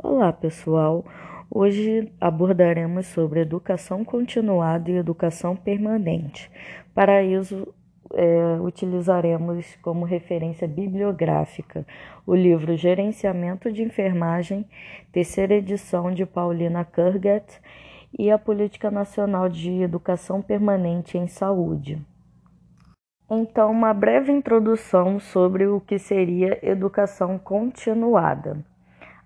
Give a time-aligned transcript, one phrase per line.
[0.00, 1.04] Olá, pessoal.
[1.50, 6.48] Hoje abordaremos sobre educação continuada e educação permanente.
[6.94, 7.66] Para isso,
[8.14, 11.84] é, utilizaremos como referência bibliográfica
[12.24, 14.64] o livro Gerenciamento de Enfermagem,
[15.10, 17.60] terceira edição de Paulina Kurgat,
[18.16, 22.00] e a Política Nacional de Educação Permanente em Saúde.
[23.28, 28.64] Então, uma breve introdução sobre o que seria educação continuada.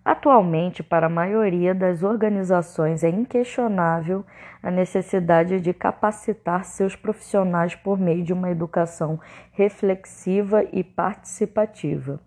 [0.04, 4.24] Atualmente, para a maioria das organizações, é inquestionável
[4.60, 9.20] a necessidade de capacitar seus profissionais por meio de uma educação
[9.52, 12.18] reflexiva e participativa.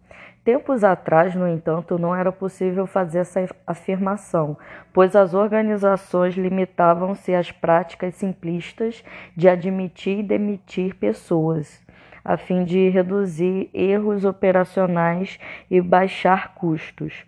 [0.45, 4.57] Tempos atrás, no entanto, não era possível fazer essa afirmação,
[4.93, 9.03] pois as organizações limitavam-se às práticas simplistas
[9.35, 11.83] de admitir e demitir pessoas,
[12.23, 15.37] a fim de reduzir erros operacionais
[15.69, 17.25] e baixar custos.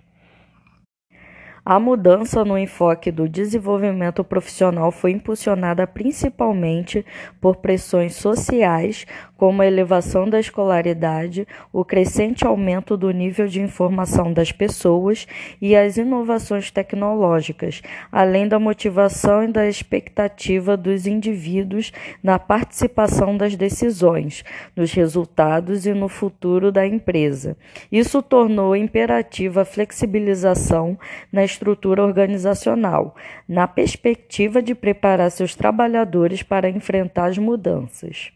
[1.70, 7.06] A mudança no enfoque do desenvolvimento profissional foi impulsionada principalmente
[7.42, 14.32] por pressões sociais, como a elevação da escolaridade, o crescente aumento do nível de informação
[14.32, 15.28] das pessoas
[15.62, 21.92] e as inovações tecnológicas, além da motivação e da expectativa dos indivíduos
[22.24, 24.42] na participação das decisões,
[24.74, 27.58] nos resultados e no futuro da empresa.
[27.92, 30.98] Isso tornou imperativa a flexibilização
[31.30, 33.16] nas estrutura organizacional,
[33.48, 38.32] na perspectiva de preparar seus trabalhadores para enfrentar as mudanças.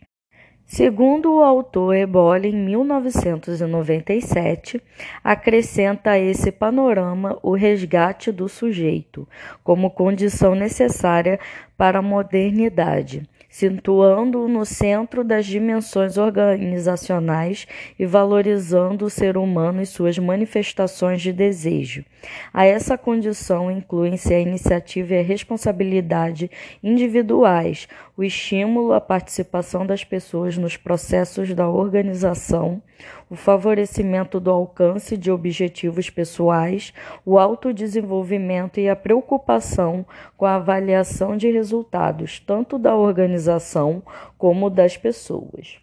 [0.65, 4.81] Segundo o autor Ebole, em 1997,
[5.21, 9.27] acrescenta a esse panorama o resgate do sujeito
[9.63, 11.37] como condição necessária
[11.77, 17.67] para a modernidade situando-o no centro das dimensões organizacionais
[17.99, 22.05] e valorizando o ser humano e suas manifestações de desejo.
[22.53, 26.49] A essa condição incluem-se a iniciativa e a responsabilidade
[26.81, 32.81] individuais, o estímulo à participação das pessoas nos processos da organização,
[33.31, 36.93] o favorecimento do alcance de objetivos pessoais,
[37.25, 40.05] o autodesenvolvimento e a preocupação
[40.35, 44.03] com a avaliação de resultados, tanto da organização
[44.37, 45.79] como das pessoas.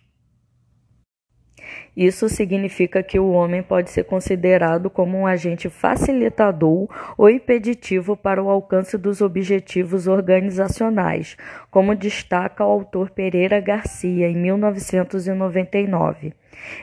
[1.96, 6.86] Isso significa que o homem pode ser considerado como um agente facilitador
[7.16, 11.36] ou impeditivo para o alcance dos objetivos organizacionais,
[11.70, 16.34] como destaca o autor Pereira Garcia em 1999.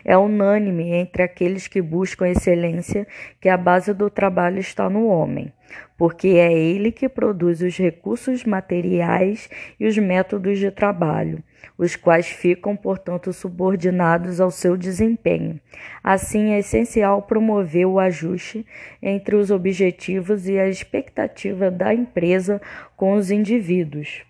[0.04, 3.08] É unânime entre aqueles que buscam excelência
[3.40, 5.52] que a base do trabalho está no homem,
[5.98, 9.50] porque é ele que produz os recursos materiais
[9.80, 11.44] e os métodos de trabalho,
[11.78, 15.60] os quais ficam, portanto, subordinados ao seu desempenho.
[16.04, 18.66] Assim, é essencial promover o ajuste
[19.02, 22.62] entre os objetivos e a expectativa da empresa
[22.96, 24.24] com os indivíduos.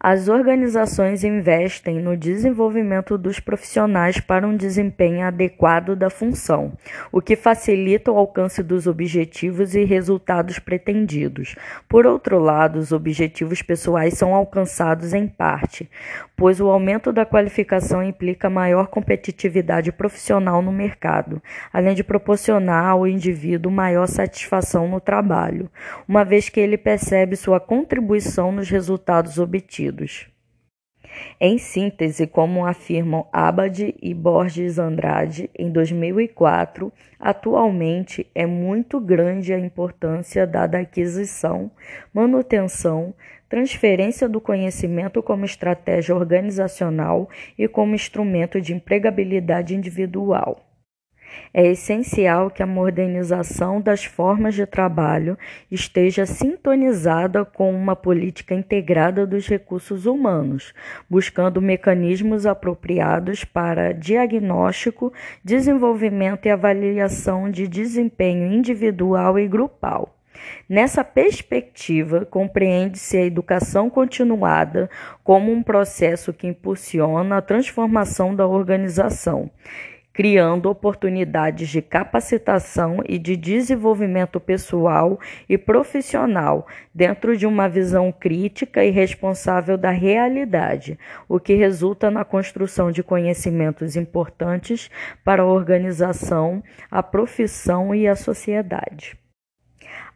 [0.00, 6.72] As organizações investem no desenvolvimento dos profissionais para um desempenho adequado da função,
[7.10, 11.56] o que facilita o alcance dos objetivos e resultados pretendidos.
[11.88, 15.90] Por outro lado, os objetivos pessoais são alcançados em parte,
[16.36, 21.42] pois o aumento da qualificação implica maior competitividade profissional no mercado,
[21.72, 25.68] além de proporcionar ao indivíduo maior satisfação no trabalho,
[26.06, 29.87] uma vez que ele percebe sua contribuição nos resultados obtidos.
[31.40, 39.58] Em síntese, como afirmam Abad e Borges Andrade em 2004, atualmente é muito grande a
[39.58, 41.70] importância dada à aquisição,
[42.12, 43.14] manutenção,
[43.48, 50.67] transferência do conhecimento como estratégia organizacional e como instrumento de empregabilidade individual.
[51.52, 55.36] É essencial que a modernização das formas de trabalho
[55.70, 60.74] esteja sintonizada com uma política integrada dos recursos humanos,
[61.08, 65.12] buscando mecanismos apropriados para diagnóstico,
[65.42, 70.14] desenvolvimento e avaliação de desempenho individual e grupal.
[70.68, 74.88] Nessa perspectiva, compreende-se a educação continuada
[75.24, 79.50] como um processo que impulsiona a transformação da organização
[80.18, 88.84] criando oportunidades de capacitação e de desenvolvimento pessoal e profissional dentro de uma visão crítica
[88.84, 90.98] e responsável da realidade,
[91.28, 94.90] o que resulta na construção de conhecimentos importantes
[95.24, 99.16] para a organização, a profissão e a sociedade.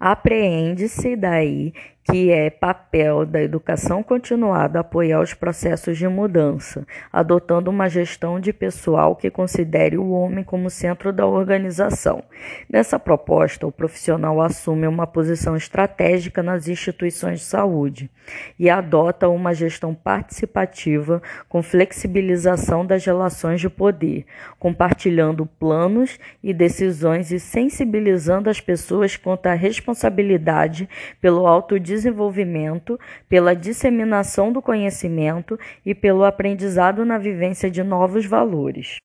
[0.00, 1.72] Apreende-se daí
[2.04, 8.52] que é papel da educação continuada apoiar os processos de mudança, adotando uma gestão de
[8.52, 12.25] pessoal que considere o homem como centro da organização.
[12.69, 18.10] Nessa proposta, o profissional assume uma posição estratégica nas instituições de saúde
[18.58, 24.26] e adota uma gestão participativa com flexibilização das relações de poder,
[24.58, 30.88] compartilhando planos e decisões e sensibilizando as pessoas quanto à responsabilidade
[31.20, 32.98] pelo autodesenvolvimento desenvolvimento,
[33.28, 38.96] pela disseminação do conhecimento e pelo aprendizado na vivência de novos valores.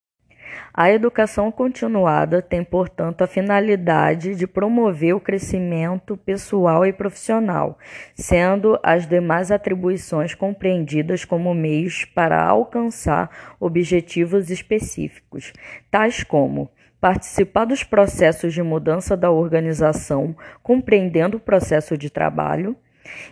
[0.74, 7.78] A educação continuada tem, portanto, a finalidade de promover o crescimento pessoal e profissional,
[8.16, 15.52] sendo as demais atribuições compreendidas como meios para alcançar objetivos específicos,
[15.92, 16.70] tais como
[17.08, 22.76] participar dos processos de mudança da organização, compreendendo o processo de trabalho,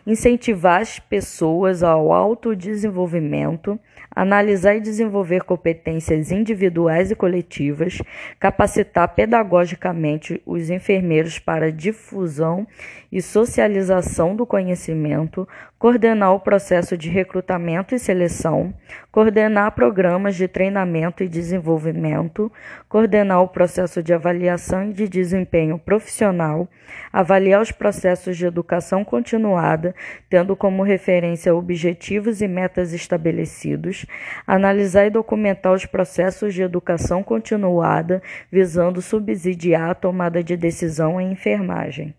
[0.08, 3.78] incentivar as pessoas ao autodesenvolvimento,
[4.10, 8.02] analisar e desenvolver competências individuais e coletivas,
[8.40, 12.66] capacitar pedagogicamente os enfermeiros para difusão
[13.12, 15.46] e socialização do conhecimento,
[15.86, 18.74] coordenar o processo de recrutamento e seleção,
[19.12, 22.52] coordenar programas de treinamento e desenvolvimento,
[22.90, 26.68] coordenar o processo de avaliação e de desempenho profissional,
[27.14, 29.94] avaliar os processos de educação continuada,
[30.28, 34.08] tendo como referência objetivos e metas estabelecidos,
[34.48, 41.32] analisar e documentar os processos de educação continuada, visando subsidiar a tomada de decisão em
[41.32, 42.16] enfermagem.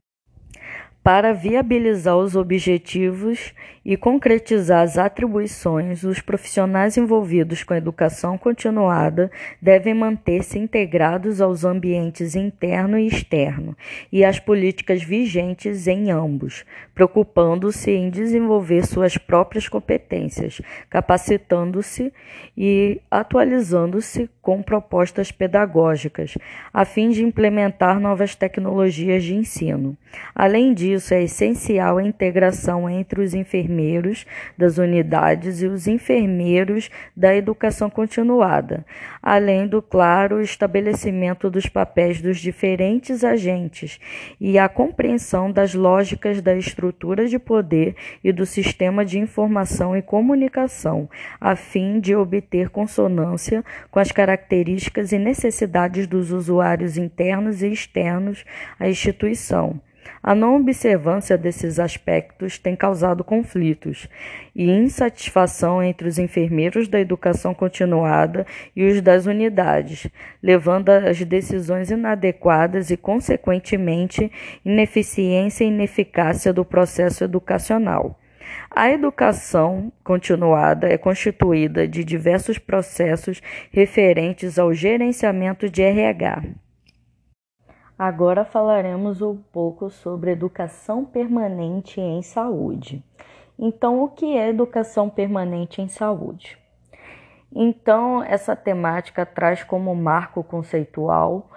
[1.07, 3.55] Para viabilizar os objetivos
[3.85, 9.31] e concretizar as atribuições, os profissionais envolvidos com a educação continuada
[9.63, 13.77] devem manter-se integrados aos ambientes interno e externo
[14.11, 20.61] e às políticas vigentes em ambos, preocupando-se em desenvolver suas próprias competências,
[20.91, 22.13] capacitando-se
[22.59, 26.37] e atualizando-se com propostas pedagógicas,
[26.75, 29.97] a fim de implementar novas tecnologias de ensino.
[30.35, 34.27] Além disso, é essencial a integração entre os enfermeiros
[34.57, 38.85] das unidades e os enfermeiros da educação continuada,
[39.23, 44.01] além do claro estabelecimento dos papéis dos diferentes agentes
[44.41, 50.03] e a compreensão das lógicas da estrutura de poder e do sistema de informação e
[50.03, 51.09] comunicação,
[51.41, 58.45] a fim de obter consonância com as características e necessidades dos usuários internos e externos
[58.79, 59.81] à instituição.
[60.23, 64.09] A não observância desses aspectos tem causado conflitos
[64.55, 70.09] e insatisfação entre os enfermeiros da educação continuada e os das unidades,
[70.43, 74.31] levando às decisões inadequadas e, consequentemente,
[74.65, 78.19] ineficiência e ineficácia do processo educacional.
[78.71, 86.43] A educação continuada é constituída de diversos processos referentes ao gerenciamento de RH.
[87.99, 93.03] Agora falaremos um pouco sobre educação permanente em saúde.
[93.59, 96.59] Então, o que é educação permanente em saúde?
[97.51, 101.51] Então, essa temática traz como marco conceitual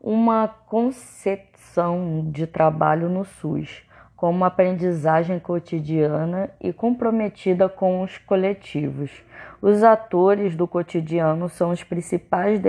[0.00, 3.84] uma concepção de trabalho no SUS,
[4.16, 9.22] como aprendizagem cotidiana e comprometida com os coletivos.
[9.62, 12.60] Os atores do cotidiano são os principais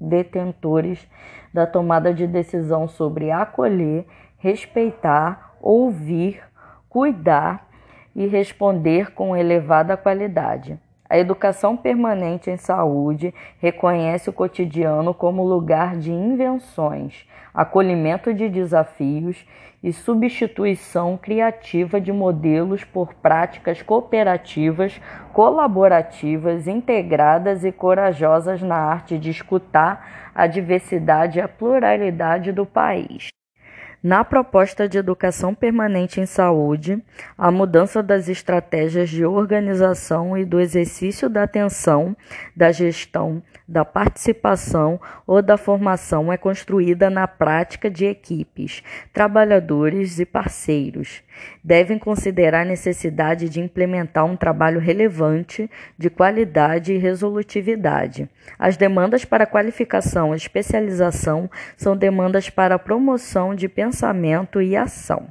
[0.00, 1.06] detentores
[1.52, 4.06] da tomada de decisão sobre acolher,
[4.38, 6.42] respeitar, ouvir,
[6.88, 7.68] cuidar
[8.14, 10.78] e responder com elevada qualidade.
[11.12, 19.46] A educação permanente em saúde reconhece o cotidiano como lugar de invenções, acolhimento de desafios
[19.82, 24.98] e substituição criativa de modelos por práticas cooperativas,
[25.34, 33.28] colaborativas, integradas e corajosas na arte de escutar a diversidade e a pluralidade do país.
[34.02, 37.00] Na proposta de educação permanente em saúde,
[37.38, 42.16] a mudança das estratégias de organização e do exercício da atenção,
[42.56, 48.82] da gestão, da participação ou da formação é construída na prática de equipes,
[49.12, 51.22] trabalhadores e parceiros.
[51.62, 58.28] Devem considerar a necessidade de implementar um trabalho relevante, de qualidade e resolutividade.
[58.58, 64.74] As demandas para qualificação e especialização são demandas para a promoção de pensamento pensamento e
[64.74, 65.28] ação.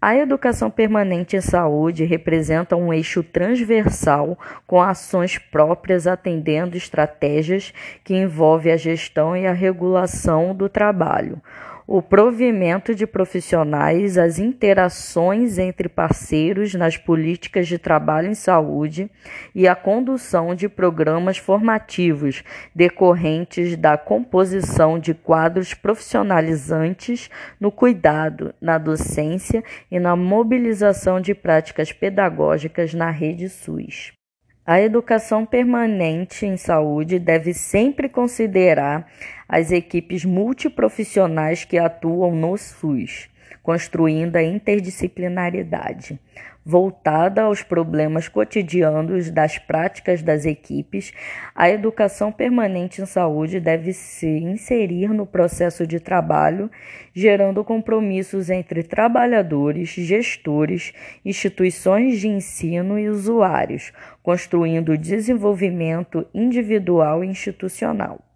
[0.00, 8.16] A educação permanente em saúde representa um eixo transversal com ações próprias atendendo estratégias que
[8.16, 11.40] envolvem a gestão e a regulação do trabalho,
[11.86, 19.10] o provimento de profissionais, as interações entre parceiros nas políticas de trabalho em saúde
[19.54, 27.28] e a condução de programas formativos decorrentes da composição de quadros profissionalizantes
[27.60, 34.21] no cuidado, na docência e na mobilização de práticas pedagógicas na rede SUS.
[34.64, 39.10] A educação permanente em saúde deve sempre considerar
[39.48, 43.28] as equipes multiprofissionais que atuam no SUS,
[43.62, 46.18] construindo a interdisciplinaridade
[46.64, 51.12] voltada aos problemas cotidianos das práticas das equipes,
[51.54, 56.70] a educação permanente em saúde deve se inserir no processo de trabalho,
[57.12, 60.92] gerando compromissos entre trabalhadores, gestores,
[61.24, 63.92] instituições de ensino e usuários,
[64.22, 68.31] construindo desenvolvimento individual e institucional.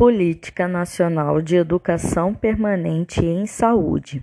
[0.00, 4.22] Política Nacional de Educação Permanente em Saúde.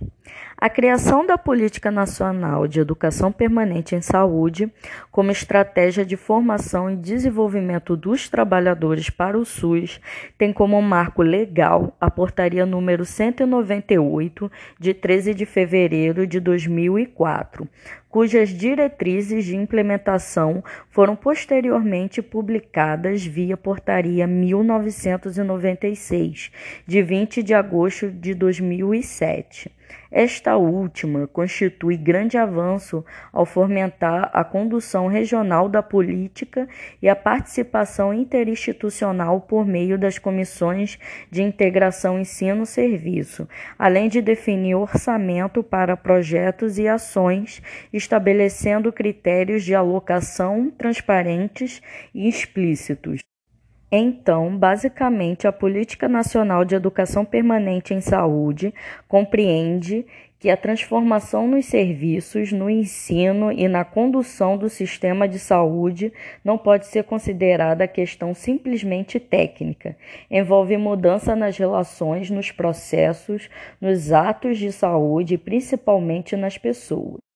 [0.60, 4.68] A criação da Política Nacional de Educação Permanente em Saúde,
[5.08, 10.00] como estratégia de formação e desenvolvimento dos trabalhadores para o SUS,
[10.36, 14.50] tem como marco legal a Portaria número 198,
[14.80, 17.68] de 13 de fevereiro de 2004,
[18.08, 26.50] cujas diretrizes de implementação foram posteriormente publicadas via Portaria 1996,
[26.84, 29.77] de 20 de agosto de 2007.
[30.10, 36.66] Esta última constitui grande avanço ao fomentar a condução regional da política
[37.02, 40.98] e a participação interinstitucional por meio das comissões
[41.30, 50.70] de integração ensino-serviço, além de definir orçamento para projetos e ações, estabelecendo critérios de alocação
[50.70, 51.82] transparentes
[52.14, 53.20] e explícitos.
[53.90, 58.74] Então, basicamente, a Política Nacional de Educação Permanente em Saúde
[59.08, 60.04] compreende
[60.38, 66.12] que a transformação nos serviços, no ensino e na condução do sistema de saúde
[66.44, 69.96] não pode ser considerada questão simplesmente técnica.
[70.30, 73.48] Envolve mudança nas relações, nos processos,
[73.80, 77.27] nos atos de saúde e principalmente nas pessoas.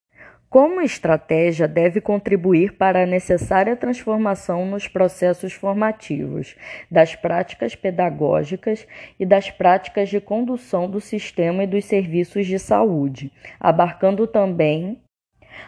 [0.53, 6.55] Como estratégia, deve contribuir para a necessária transformação nos processos formativos,
[6.91, 8.87] das práticas pedagógicas
[9.19, 15.01] e das práticas de condução do sistema e dos serviços de saúde, abarcando também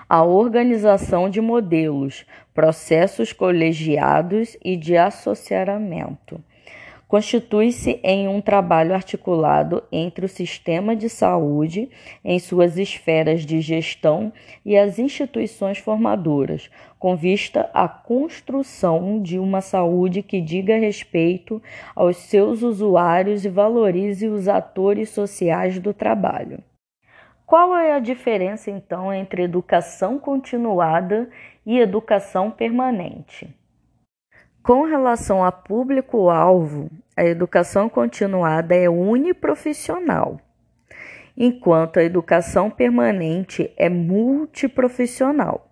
[0.06, 6.44] a organização de modelos, processos colegiados e de associamento
[7.08, 11.90] constitui-se em um trabalho articulado entre o sistema de saúde,
[12.24, 14.32] em suas esferas de gestão,
[14.64, 21.62] e as instituições formadoras, com vista à construção de uma saúde que diga respeito
[21.94, 26.62] aos seus usuários e valorize os atores sociais do trabalho.
[27.46, 31.28] Qual é a diferença, então, entre educação continuada
[31.66, 33.54] e educação permanente?
[34.64, 40.40] Com relação a público-alvo, a educação continuada é uniprofissional,
[41.36, 45.70] enquanto a educação permanente é multiprofissional.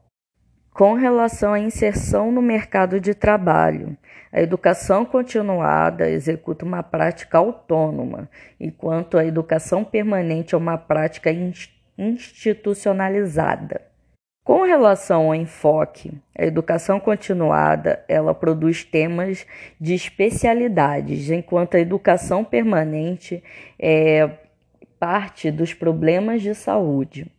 [0.75, 3.97] Com relação à inserção no mercado de trabalho,
[4.31, 8.29] a educação continuada executa uma prática autônoma,
[8.61, 11.31] enquanto a educação permanente é uma prática
[11.97, 13.92] institucionalizada.
[14.45, 19.47] Com relação ao enfoque, a educação continuada, ela produz temas
[19.81, 23.41] de especialidades, enquanto a educação permanente
[23.79, 24.29] é
[24.99, 27.31] parte dos problemas de saúde.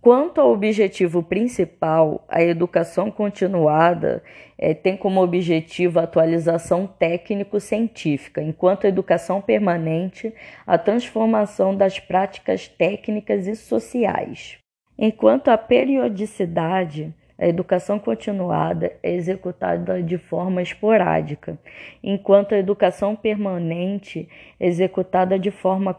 [0.00, 4.22] Quanto ao objetivo principal, a educação continuada
[4.56, 10.32] é, tem como objetivo a atualização técnico-científica, enquanto a educação permanente,
[10.66, 14.63] a transformação das práticas técnicas e sociais.
[14.96, 21.58] Enquanto a periodicidade, a educação continuada é executada de forma esporádica,
[22.02, 24.28] enquanto a educação permanente
[24.60, 25.96] é executada de forma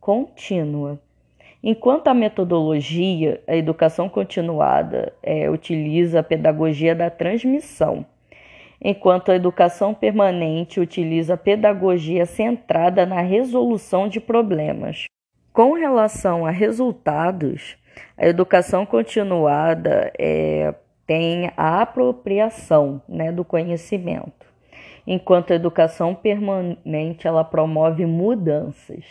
[0.00, 1.00] contínua.
[1.62, 8.04] Enquanto a metodologia, a educação continuada, é, utiliza a pedagogia da transmissão,
[8.80, 15.06] enquanto a educação permanente utiliza a pedagogia centrada na resolução de problemas.
[15.52, 17.76] Com relação a resultados,
[18.16, 20.74] a educação continuada é,
[21.06, 24.46] tem a apropriação né, do conhecimento,
[25.06, 29.04] enquanto a educação permanente ela promove mudanças.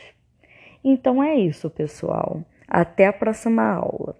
[0.83, 2.41] Então é isso, pessoal.
[2.67, 4.15] Até a próxima aula.